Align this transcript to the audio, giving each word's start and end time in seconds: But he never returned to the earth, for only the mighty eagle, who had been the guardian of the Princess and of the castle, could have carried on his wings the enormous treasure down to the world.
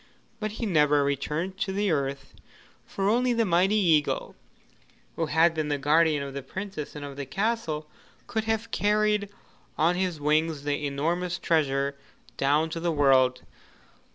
But 0.39 0.53
he 0.53 0.65
never 0.65 1.03
returned 1.03 1.59
to 1.59 1.71
the 1.71 1.91
earth, 1.91 2.33
for 2.87 3.07
only 3.07 3.33
the 3.33 3.45
mighty 3.45 3.75
eagle, 3.75 4.35
who 5.15 5.27
had 5.27 5.53
been 5.53 5.67
the 5.67 5.77
guardian 5.77 6.23
of 6.23 6.33
the 6.33 6.41
Princess 6.41 6.95
and 6.95 7.05
of 7.05 7.17
the 7.17 7.25
castle, 7.27 7.87
could 8.25 8.45
have 8.45 8.71
carried 8.71 9.29
on 9.77 9.95
his 9.95 10.19
wings 10.19 10.63
the 10.63 10.87
enormous 10.87 11.37
treasure 11.37 11.95
down 12.35 12.71
to 12.71 12.79
the 12.79 12.91
world. 12.91 13.43